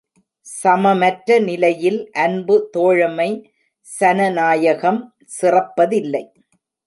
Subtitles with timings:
[0.47, 3.29] சமமற்ற நிலையில் அன்பு தோழமை,
[3.87, 5.01] சன நாயகம்
[5.41, 6.23] சிறப்பதில்லை.